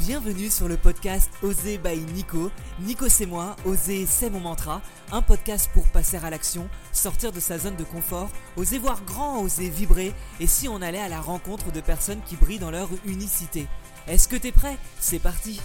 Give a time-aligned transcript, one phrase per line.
[0.00, 2.50] Bienvenue sur le podcast Oser by Nico.
[2.80, 4.82] Nico c'est moi, Oser c'est mon mantra.
[5.12, 9.40] Un podcast pour passer à l'action, sortir de sa zone de confort, oser voir grand,
[9.40, 10.12] oser vibrer.
[10.40, 13.66] Et si on allait à la rencontre de personnes qui brillent dans leur unicité?
[14.08, 14.76] Est-ce que t'es prêt?
[15.00, 15.60] C'est parti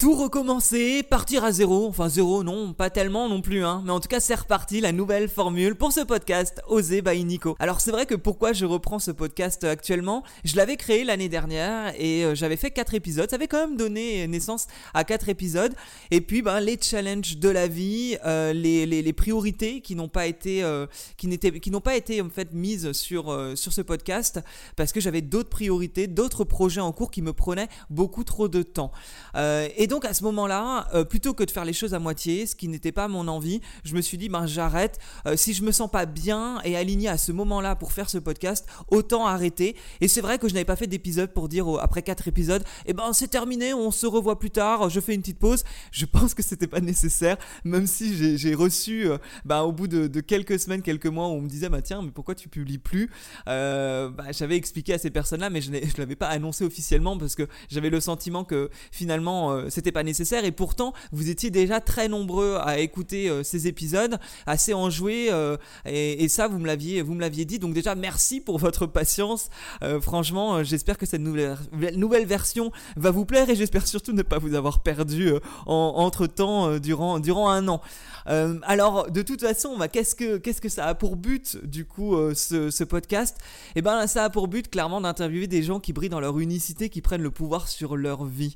[0.00, 4.00] tout recommencer, partir à zéro, enfin zéro non, pas tellement non plus, hein, mais en
[4.00, 7.54] tout cas c'est reparti la nouvelle formule pour ce podcast Oser by Nico.
[7.58, 11.92] Alors c'est vrai que pourquoi je reprends ce podcast actuellement, je l'avais créé l'année dernière
[11.98, 15.74] et euh, j'avais fait 4 épisodes, ça avait quand même donné naissance à 4 épisodes,
[16.10, 20.08] et puis ben, les challenges de la vie, euh, les, les, les, priorités qui n'ont
[20.08, 20.86] pas été, euh,
[21.18, 24.40] qui qui n'ont pas été en fait mises sur, sur ce podcast,
[24.76, 28.62] parce que j'avais d'autres priorités, d'autres projets en cours qui me prenaient beaucoup trop de
[28.62, 28.92] temps.
[29.36, 32.54] et donc à ce moment-là, euh, plutôt que de faire les choses à moitié, ce
[32.54, 35.00] qui n'était pas mon envie, je me suis dit ben j'arrête.
[35.26, 38.18] Euh, si je me sens pas bien et aligné à ce moment-là pour faire ce
[38.18, 39.74] podcast, autant arrêter.
[40.00, 42.92] Et c'est vrai que je n'avais pas fait d'épisode pour dire après quatre épisodes, eh
[42.92, 45.64] ben c'est terminé, on se revoit plus tard, je fais une petite pause.
[45.90, 50.20] Je pense que c'était pas nécessaire, même si j'ai reçu euh, ben, au bout de,
[50.20, 53.10] quelques semaines, quelques mois, où on me disait bah tiens mais pourquoi tu publies plus?
[53.46, 57.48] Bah, J'avais expliqué à ces personnes-là, mais je ne l'avais pas annoncé officiellement parce que
[57.68, 62.58] j'avais le sentiment que finalement c'était pas nécessaire et pourtant vous étiez déjà très nombreux
[62.60, 67.20] à écouter euh, ces épisodes, assez enjoués euh, et, ça vous me l'aviez vous me
[67.22, 69.48] l'aviez dit donc déjà merci pour votre patience.
[69.82, 71.56] Euh, franchement, j'espère que cette nouvelle,
[71.96, 75.32] nouvelle version va vous plaire et j'espère surtout ne pas vous avoir perdu
[75.66, 77.80] en, entre temps durant durant un an.
[78.26, 82.14] alors de toute façon, bah, qu'est-ce que qu'est-ce que ça a pour but du coup
[82.34, 83.38] ce, podcast?
[83.76, 86.90] Eh ben ça a pour but clairement d'interviewer des gens qui brillent dans leur unicité,
[86.90, 88.54] qui prennent le pouvoir sur leur vie.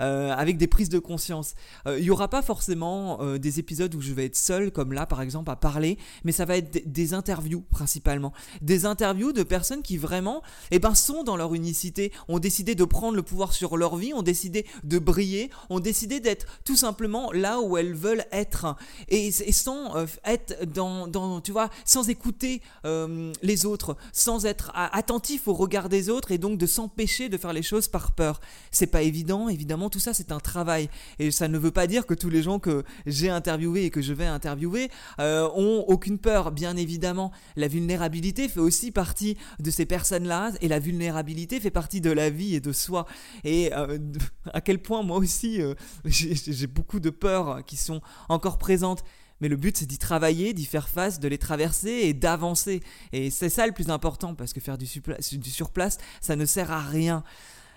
[0.00, 1.54] Euh, avec des prises de conscience.
[1.86, 4.92] Euh, il n'y aura pas forcément euh, des épisodes où je vais être seul, comme
[4.92, 8.32] là par exemple, à parler, mais ça va être des, interviews principalement.
[8.62, 12.84] Des interviews de personnes qui vraiment eh ben, sont dans leur unicité, ont décidé de
[12.84, 17.32] prendre le pouvoir sur leur vie, ont décidé de briller, ont décidé d'être tout simplement
[17.32, 18.76] là où elles veulent être.
[19.08, 22.62] Et, sans être dans, dans, tu vois, sans écouter
[23.42, 27.52] les autres, sans être attentif au regard des autres et donc de s'empêcher de faire
[27.52, 28.40] les choses par peur.
[28.70, 30.90] C'est pas évident, évidemment tout ça, c'est un travail.
[31.18, 34.02] Et ça ne veut pas dire que tous les gens que j'ai interviewés et que
[34.02, 36.52] je vais interviewer euh, ont aucune peur.
[36.52, 40.52] Bien évidemment, la vulnérabilité fait aussi partie de ces personnes-là.
[40.60, 43.06] Et la vulnérabilité fait partie de la vie et de soi.
[43.44, 43.98] Et euh,
[44.52, 45.74] à quel point moi aussi, euh,
[46.04, 49.04] j'ai beaucoup de peurs qui sont encore présentes.
[49.40, 52.82] Mais le but, c'est d'y travailler, d'y faire face, de les traverser et d'avancer.
[53.12, 56.70] Et c'est ça le plus important, parce que faire du, du surplace, ça ne sert
[56.70, 57.24] à rien.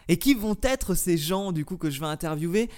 [0.07, 2.69] Et qui vont être ces gens du coup que je vais interviewer?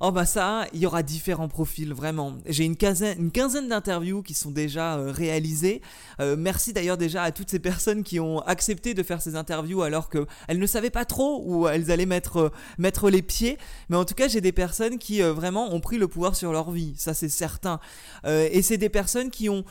[0.00, 2.34] Oh bah ça, il y aura différents profils, vraiment.
[2.46, 5.82] J'ai une quinzaine, une quinzaine d'interviews qui sont déjà euh, réalisées.
[6.18, 9.82] Euh, merci d'ailleurs déjà à toutes ces personnes qui ont accepté de faire ces interviews
[9.82, 13.56] alors qu'elles ne savaient pas trop où elles allaient mettre, euh, mettre les pieds.
[13.88, 16.72] Mais en tout cas, j'ai des personnes qui vraiment ont pris le pouvoir sur leur
[16.72, 17.78] vie, ça c'est certain.
[18.26, 19.64] et c'est des personnes qui ont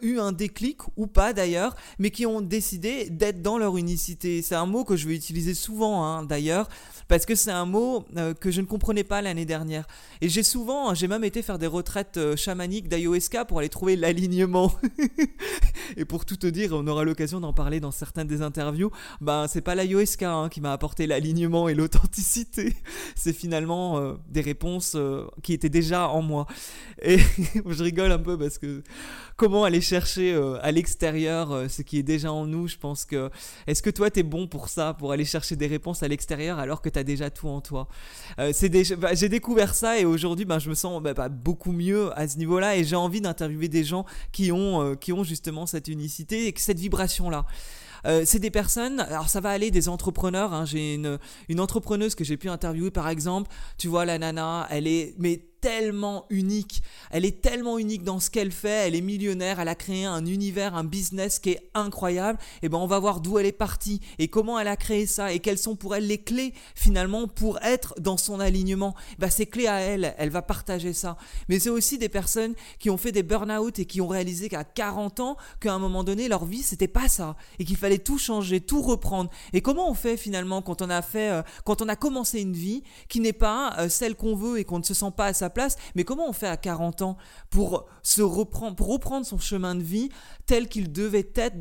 [0.00, 4.42] eu un déclic, ou pas d'ailleurs, mais qui ont décidé d'être dans leur unicité.
[4.42, 6.68] C'est un mot que je vais utiliser souvent hein, d'ailleurs,
[7.08, 8.04] parce que c'est un mot
[8.40, 9.86] que je ne comprenais pas l'année dernière
[10.20, 13.96] et j'ai souvent, j'ai même été faire des retraites euh, chamaniques d'ayahuasca pour aller trouver
[13.96, 14.72] l'alignement.
[15.96, 18.90] et pour tout te dire, on aura l'occasion d'en parler dans certaines des interviews.
[19.20, 22.76] Ben, c'est pas l'ayahuasca hein, qui m'a apporté l'alignement et l'authenticité.
[23.16, 26.46] C'est finalement euh, des réponses euh, qui étaient déjà en moi.
[27.02, 27.18] Et
[27.66, 28.82] je rigole un peu parce que
[29.36, 33.30] comment aller chercher à l'extérieur ce qui est déjà en nous, je pense que.
[33.66, 36.82] Est-ce que toi, t'es bon pour ça, pour aller chercher des réponses à l'extérieur alors
[36.82, 37.88] que t'as déjà tout en toi
[38.52, 42.26] C'est bah, J'ai découvert ça et aujourd'hui ben, je me sens ben, beaucoup mieux à
[42.28, 45.88] ce niveau-là et j'ai envie d'interviewer des gens qui ont, euh, qui ont justement cette
[45.88, 47.44] unicité et cette vibration-là.
[48.06, 50.66] Euh, c'est des personnes, alors ça va aller des entrepreneurs, hein.
[50.66, 51.18] j'ai une,
[51.48, 55.40] une entrepreneuse que j'ai pu interviewer par exemple, tu vois la nana, elle est mais
[55.64, 56.82] tellement unique.
[57.10, 58.86] Elle est tellement unique dans ce qu'elle fait.
[58.86, 59.60] Elle est millionnaire.
[59.60, 62.38] Elle a créé un univers, un business qui est incroyable.
[62.62, 65.32] Et ben on va voir d'où elle est partie et comment elle a créé ça
[65.32, 68.94] et quelles sont pour elle les clés finalement pour être dans son alignement.
[69.18, 70.14] Ben, c'est clé à elle.
[70.18, 71.16] Elle va partager ça.
[71.48, 74.64] Mais c'est aussi des personnes qui ont fait des burn-out et qui ont réalisé qu'à
[74.64, 78.18] 40 ans, qu'à un moment donné, leur vie c'était pas ça et qu'il fallait tout
[78.18, 79.30] changer, tout reprendre.
[79.54, 82.52] Et comment on fait finalement quand on a fait, euh, quand on a commencé une
[82.52, 85.32] vie qui n'est pas euh, celle qu'on veut et qu'on ne se sent pas à
[85.32, 87.16] sa place, mais comment on fait à 40 ans
[87.50, 90.10] pour, se reprendre, pour reprendre son chemin de vie
[90.46, 91.58] tel qu'il devait être,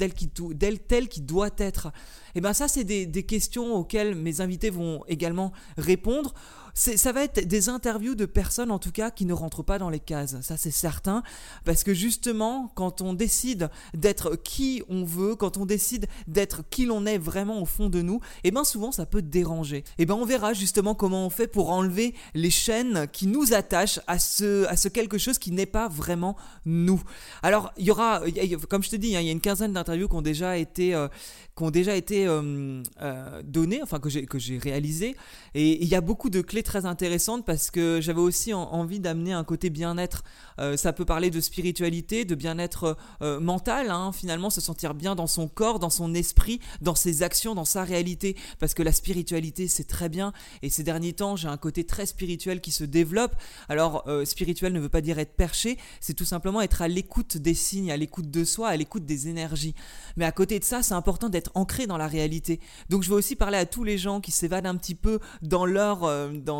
[0.87, 1.87] tel qu'il, doit être?
[1.87, 6.33] Et eh bien ça, c'est des, des questions auxquelles mes invités vont également répondre
[6.73, 9.89] ça va être des interviews de personnes en tout cas qui ne rentrent pas dans
[9.89, 11.23] les cases, ça c'est certain,
[11.65, 16.85] parce que justement quand on décide d'être qui on veut, quand on décide d'être qui
[16.85, 19.77] l'on est vraiment au fond de nous, et eh bien souvent ça peut déranger.
[19.77, 23.53] Et eh bien on verra justement comment on fait pour enlever les chaînes qui nous
[23.53, 26.35] attachent à ce, à ce quelque chose qui n'est pas vraiment
[26.65, 27.01] nous.
[27.41, 28.21] Alors il y aura,
[28.69, 30.95] comme je te dis, hein, il y a une quinzaine d'interviews qui ont déjà été,
[30.95, 31.07] euh,
[31.55, 35.15] qui ont déjà été euh, euh, données, enfin que j'ai, que j'ai réalisées,
[35.53, 39.33] et il y a beaucoup de clés très intéressante parce que j'avais aussi envie d'amener
[39.33, 40.23] un côté bien-être.
[40.59, 45.15] Euh, ça peut parler de spiritualité, de bien-être euh, mental, hein, finalement, se sentir bien
[45.15, 48.35] dans son corps, dans son esprit, dans ses actions, dans sa réalité.
[48.59, 50.33] Parce que la spiritualité, c'est très bien.
[50.61, 53.35] Et ces derniers temps, j'ai un côté très spirituel qui se développe.
[53.69, 57.37] Alors, euh, spirituel ne veut pas dire être perché, c'est tout simplement être à l'écoute
[57.37, 59.75] des signes, à l'écoute de soi, à l'écoute des énergies.
[60.17, 62.59] Mais à côté de ça, c'est important d'être ancré dans la réalité.
[62.89, 65.65] Donc, je veux aussi parler à tous les gens qui s'évadent un petit peu dans
[65.65, 66.03] leur,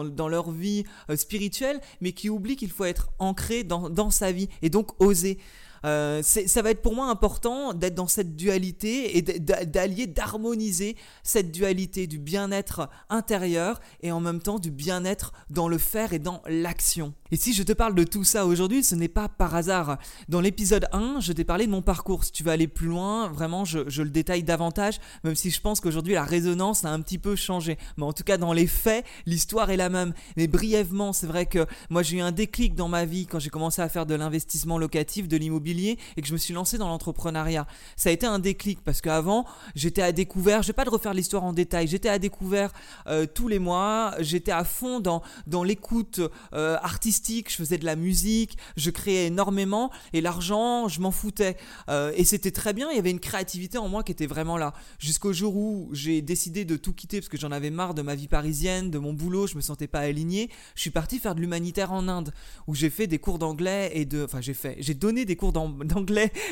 [0.02, 4.50] leur vie euh, spirituelle, mais qui oublient qu'il faut être ancré dans, dans sa vie
[4.62, 5.38] et donc oser.
[5.86, 11.52] Euh, ça va être pour moi important d'être dans cette dualité et d'allier, d'harmoniser cette
[11.52, 16.42] dualité du bien-être intérieur et en même temps du bien-être dans le faire et dans
[16.48, 17.14] l'action.
[17.32, 19.98] Et si je te parle de tout ça aujourd'hui, ce n'est pas par hasard.
[20.30, 22.24] Dans l'épisode 1, je t'ai parlé de mon parcours.
[22.24, 25.60] Si tu veux aller plus loin, vraiment, je, je le détaille davantage, même si je
[25.60, 27.78] pense qu'aujourd'hui la résonance a un petit peu changé.
[27.98, 30.14] Mais en tout cas, dans les faits, l'histoire est la même.
[30.38, 33.50] Mais brièvement, c'est vrai que moi j'ai eu un déclic dans ma vie quand j'ai
[33.50, 36.88] commencé à faire de l'investissement locatif, de l'immobilier et que je me suis lancé dans
[36.88, 37.68] l'entrepreneuriat.
[37.96, 41.14] Ça a été un déclic parce qu'avant, j'étais à découvert, je vais pas de refaire
[41.14, 42.72] l'histoire en détail, j'étais à découvert
[43.08, 46.22] euh, tous les mois, j'étais à fond dans, dans l'écoute
[46.54, 51.58] euh, artistique, je faisais de la musique, je créais énormément et l'argent, je m'en foutais.
[51.90, 54.58] Euh, et c'était très bien, il y avait une créativité en moi qui était vraiment
[54.58, 54.74] là.
[55.00, 58.16] Jusqu'au jour où j'ai décidé de tout quitter parce que j'en avais marre de ma
[58.16, 60.50] vie parisienne, de mon boulot, je me sentais pas aligné.
[60.76, 62.34] Je suis parti faire de l'humanitaire en Inde
[62.68, 64.24] où j'ai fait des cours d'anglais et de.
[64.24, 64.76] Enfin, j'ai fait.
[64.80, 65.63] J'ai donné des cours d'anglais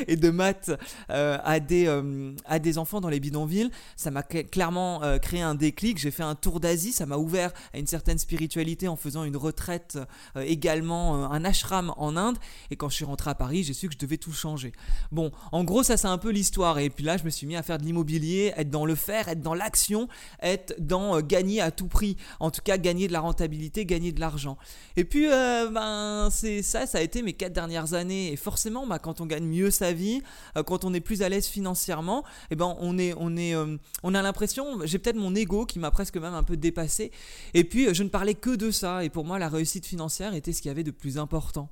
[0.06, 0.70] et de maths
[1.10, 3.70] euh, à, des, euh, à des enfants dans les bidonvilles.
[3.96, 5.98] Ça m'a clairement euh, créé un déclic.
[5.98, 9.36] J'ai fait un tour d'Asie, ça m'a ouvert à une certaine spiritualité en faisant une
[9.36, 9.98] retraite
[10.36, 12.38] également, un ashram en Inde.
[12.70, 14.72] Et quand je suis rentré à Paris, j'ai su que je devais tout changer.
[15.10, 16.78] Bon, en gros, ça c'est un peu l'histoire.
[16.78, 19.28] Et puis là, je me suis mis à faire de l'immobilier, être dans le faire,
[19.28, 20.08] être dans l'action,
[20.42, 22.16] être dans gagner à tout prix.
[22.40, 24.56] En tout cas, gagner de la rentabilité, gagner de l'argent.
[24.96, 28.32] Et puis, ben, c'est ça, ça a été mes quatre dernières années.
[28.32, 30.22] Et forcément, bah, quand on gagne mieux sa vie,
[30.56, 33.76] euh, quand on est plus à l'aise financièrement, eh ben on est, on est, euh,
[34.02, 37.10] on a l'impression, j'ai peut-être mon ego qui m'a presque même un peu dépassé.
[37.54, 39.04] Et puis euh, je ne parlais que de ça.
[39.04, 41.68] Et pour moi, la réussite financière était ce qu'il y avait de plus important.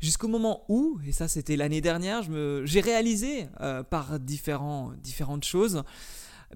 [0.00, 2.22] Jusqu'au moment où, et ça c'était l'année dernière,
[2.64, 3.48] j'ai réalisé
[3.90, 5.82] par différents, différentes choses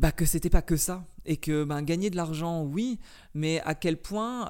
[0.01, 2.99] bah, que c'était pas que ça et que bah, gagner de l'argent oui
[3.35, 4.47] mais à quel point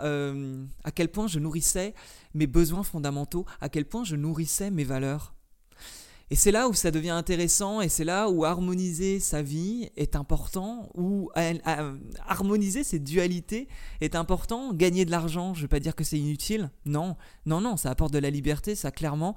[0.84, 1.92] à quel point je nourrissais
[2.34, 5.34] mes besoins fondamentaux à quel point je nourrissais mes valeurs
[6.30, 10.16] et c'est là où ça devient intéressant et c'est là où harmoniser sa vie est
[10.16, 11.30] important, où
[12.26, 13.68] harmoniser ces dualités
[14.00, 14.72] est important.
[14.72, 17.90] Gagner de l'argent, je ne veux pas dire que c'est inutile, non, non, non, ça
[17.90, 19.34] apporte de la liberté, ça clairement.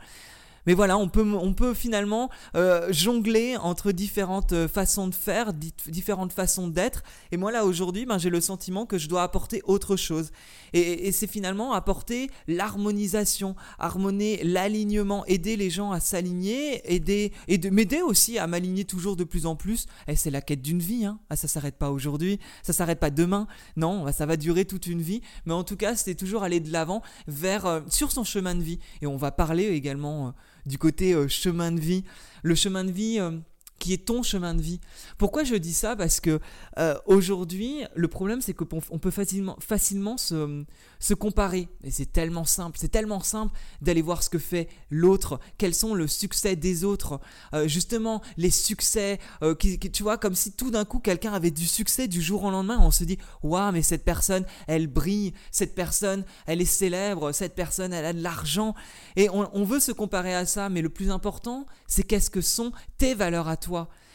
[0.67, 5.53] Mais voilà, on peut, on peut finalement euh, jongler entre différentes euh, façons de faire,
[5.53, 7.03] différentes façons d'être.
[7.31, 10.31] Et moi là aujourd'hui, ben, j'ai le sentiment que je dois apporter autre chose.
[10.73, 17.69] Et, c'est finalement apporter l'harmonisation, harmoniser l'alignement, aider les gens à s'aligner, aider et de
[17.69, 19.85] m'aider aussi à m'aligner toujours de plus en plus.
[20.07, 21.05] Et c'est la quête d'une vie.
[21.05, 21.19] Hein.
[21.29, 23.47] Ah, ça s'arrête pas aujourd'hui, ça s'arrête pas demain.
[23.77, 25.21] Non, ça va durer toute une vie.
[25.45, 28.61] Mais en tout cas, c'est toujours aller de l'avant vers euh, sur son chemin de
[28.61, 28.79] vie.
[29.01, 30.33] Et on va parler également
[30.67, 32.03] du côté euh, chemin de vie.
[32.43, 33.31] Le chemin de vie euh,
[33.79, 34.79] qui est ton chemin de vie.
[35.17, 35.95] Pourquoi je dis ça?
[35.95, 36.39] Parce que
[36.77, 40.65] euh, aujourd'hui, le problème, c'est qu'on peut facilement, facilement se,
[40.99, 41.69] se comparer.
[41.83, 45.93] Et c'est tellement simple, c'est tellement simple d'aller voir ce que fait l'autre, quels sont
[45.93, 47.19] le succès des autres?
[47.53, 51.67] Euh, justement, les succès, euh, tu vois, comme si tout d'un coup, quelqu'un avait du
[51.67, 52.79] succès du jour au lendemain.
[52.81, 57.55] On se dit, waouh, mais cette personne, elle brille, cette personne, elle est célèbre, cette
[57.55, 58.75] personne, elle a de l'argent.
[59.15, 62.71] Et on veut se comparer à ça, mais le plus important, c'est qu'est-ce que sont
[62.97, 63.66] tes valeurs à toi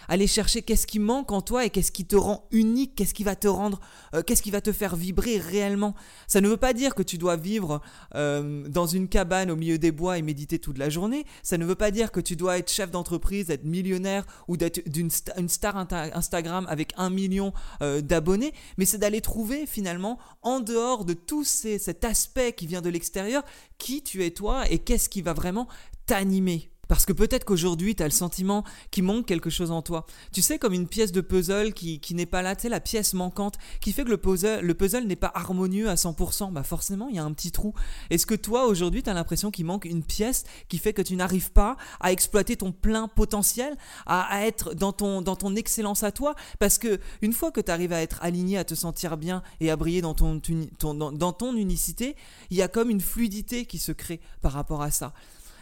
[0.09, 3.25] aller chercher qu'est-ce qui manque en toi et qu'est-ce qui te rend unique, qu'est-ce qui
[3.25, 3.81] va te rendre,
[4.15, 5.95] euh, qu'est-ce qui va te faire vibrer réellement.
[6.27, 7.81] Ça ne veut pas dire que tu dois vivre
[8.15, 11.25] euh, dans une cabane au milieu des bois et méditer toute la journée.
[11.43, 14.89] Ça ne veut pas dire que tu dois être chef d'entreprise, être millionnaire ou d'être
[14.89, 18.53] d'une une star Instagram avec un million euh, d'abonnés.
[18.77, 22.91] Mais c'est d'aller trouver finalement en dehors de tout ces, cet aspect qui vient de
[22.91, 23.43] l'extérieur
[23.79, 25.69] qui tu es toi et qu'est-ce qui va vraiment
[26.07, 26.72] t'animer.
[26.89, 30.05] Parce que peut-être qu'aujourd'hui, tu as le sentiment qu'il manque quelque chose en toi.
[30.33, 33.15] Tu sais, comme une pièce de puzzle qui, n'est pas là, tu sais, la pièce
[33.15, 36.53] manquante, qui fait que le puzzle, le puzzle n'est pas harmonieux à 100%.
[36.53, 37.73] Bah forcément, il y a un petit trou.
[38.11, 41.15] Est-ce que toi, aujourd'hui, tu as l'impression qu'il manque une pièce qui fait que tu
[41.17, 46.11] n'arrives pas à exploiter ton plein potentiel, à, être dans ton, dans ton excellence à
[46.11, 46.35] toi?
[46.59, 49.71] Parce que une fois que tu arrives à être aligné, à te sentir bien et
[49.71, 50.41] à briller dans ton,
[50.81, 52.17] dans ton unicité,
[52.51, 55.15] il y a comme une fluidité qui se crée par rapport à ça.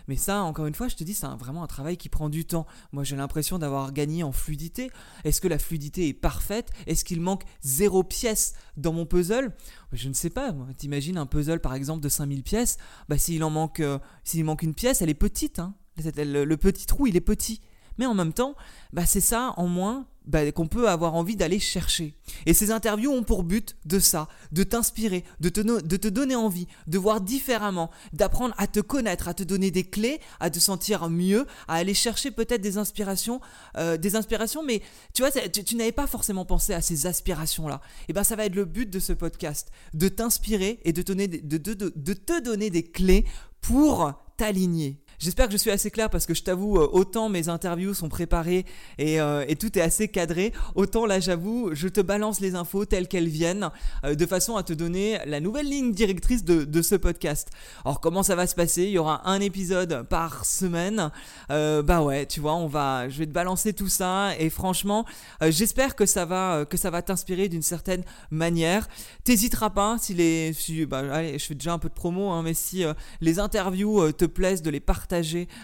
[0.09, 2.45] Mais ça, encore une fois, je te dis, c'est vraiment un travail qui prend du
[2.45, 2.67] temps.
[2.93, 4.91] Moi, j'ai l'impression d'avoir gagné en fluidité.
[5.25, 6.71] Est-ce que la fluidité est parfaite?
[6.87, 9.53] Est-ce qu'il manque zéro pièce dans mon puzzle?
[9.93, 10.55] Je ne sais pas.
[10.77, 12.79] T'imagines un puzzle, par exemple, de 5000 pièces?
[13.09, 13.99] Bah, S'il en manque, euh,
[14.37, 15.59] manque une pièce, elle est petite.
[15.59, 15.75] Hein.
[15.97, 17.61] le petit trou, il est petit.
[18.01, 18.57] Mais en même temps,
[18.95, 22.15] bah, c'est ça en moins bah, qu'on peut avoir envie d'aller chercher.
[22.47, 26.97] Et ces interviews ont pour but de ça, de t'inspirer, de te, donner envie, de
[26.97, 31.47] voir différemment, d'apprendre à te connaître, à te donner des clés, à te sentir mieux,
[31.69, 33.43] à aller chercher peut-être des inspirations,
[33.77, 34.81] euh, des inspirations, mais
[35.13, 37.83] tu vois, tu, n'avais pas forcément pensé à ces aspirations-là.
[38.09, 42.13] Et bien ça va être le but de ce podcast, de t'inspirer et de, de
[42.15, 43.27] te donner des clés
[43.61, 45.03] pour t'aligner.
[45.21, 48.09] J'espère que je suis assez clair parce que je t'avoue, euh, autant mes interviews sont
[48.09, 48.65] préparées
[49.03, 53.07] euh, et, tout est assez cadré, autant là j'avoue, je te balance les infos telles
[53.07, 53.69] qu'elles viennent
[54.07, 57.51] euh, de façon à te donner la nouvelle ligne directrice de, ce podcast.
[57.85, 58.85] Alors comment ça va se passer?
[58.85, 61.11] Il y aura un épisode par semaine.
[61.51, 65.05] bah ouais, tu vois, on va, je vais te balancer tout ça et franchement,
[65.43, 68.89] j'espère que ça va, que ça va t'inspirer d'une certaine manière.
[69.25, 72.43] T'hésiteras pas si les, si, bah, allez, je fais déjà un peu de promo, hein,
[72.43, 72.85] mais si
[73.21, 75.10] les interviews te plaisent de les partager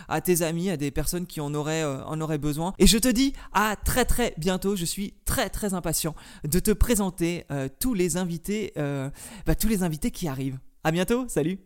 [0.08, 2.74] à tes amis, à des personnes qui en auraient, euh, en auraient besoin.
[2.78, 4.76] Et je te dis à très très bientôt.
[4.76, 9.10] Je suis très très impatient de te présenter euh, tous les invités, euh,
[9.46, 10.58] bah, tous les invités qui arrivent.
[10.84, 11.26] À bientôt.
[11.28, 11.58] Salut.